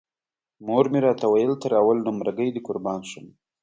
[0.65, 3.25] مور مې راته ویل تر اول نمره ګۍ دې قربان شم.